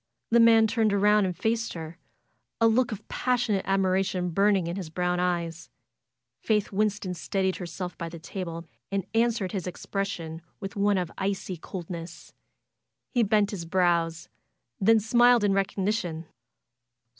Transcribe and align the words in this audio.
The 0.31 0.39
man 0.39 0.65
turned 0.65 0.93
around 0.93 1.25
and 1.25 1.37
faced 1.37 1.73
her, 1.73 1.99
a 2.59 2.67
look 2.67 2.91
of 2.91 3.07
passionate 3.07 3.65
admiration 3.67 4.31
burning 4.31 4.65
in 4.65 4.75
his 4.75 4.89
brown 4.89 5.19
eyes. 5.19 5.69
Faith 6.41 6.71
Winston 6.71 7.13
steadied 7.13 7.57
herself 7.57 7.95
by 7.99 8.09
the 8.09 8.17
table 8.17 8.65
and 8.91 9.05
answered 9.13 9.51
his 9.51 9.67
expression 9.67 10.41
with 10.59 10.75
one 10.75 10.97
of 10.97 11.11
icy 11.19 11.55
coldness. 11.55 12.33
He 13.11 13.21
bent 13.21 13.51
his 13.51 13.63
brows 13.65 14.27
and 14.79 14.87
then 14.87 14.99
smiled 14.99 15.43
in 15.43 15.53
recognition. 15.53 16.25